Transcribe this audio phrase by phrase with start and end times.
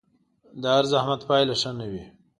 [0.61, 2.03] د هر زحمت پايله ښه نه وي